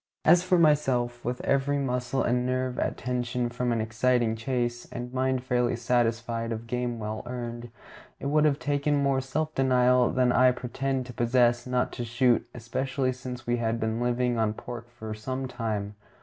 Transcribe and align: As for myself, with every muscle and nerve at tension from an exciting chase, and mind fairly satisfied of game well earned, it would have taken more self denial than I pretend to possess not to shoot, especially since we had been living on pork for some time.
As 0.25 0.41
for 0.41 0.57
myself, 0.57 1.23
with 1.23 1.39
every 1.41 1.77
muscle 1.77 2.23
and 2.23 2.43
nerve 2.43 2.79
at 2.79 2.97
tension 2.97 3.49
from 3.49 3.71
an 3.71 3.79
exciting 3.79 4.35
chase, 4.35 4.87
and 4.91 5.13
mind 5.13 5.43
fairly 5.43 5.75
satisfied 5.75 6.51
of 6.51 6.65
game 6.65 6.97
well 6.97 7.21
earned, 7.27 7.69
it 8.19 8.25
would 8.25 8.43
have 8.45 8.57
taken 8.57 8.95
more 8.95 9.21
self 9.21 9.53
denial 9.53 10.09
than 10.09 10.31
I 10.31 10.53
pretend 10.53 11.05
to 11.05 11.13
possess 11.13 11.67
not 11.67 11.91
to 11.91 12.03
shoot, 12.03 12.49
especially 12.55 13.13
since 13.13 13.45
we 13.45 13.57
had 13.57 13.79
been 13.79 14.01
living 14.01 14.39
on 14.39 14.53
pork 14.55 14.89
for 14.89 15.13
some 15.13 15.47
time. 15.47 15.93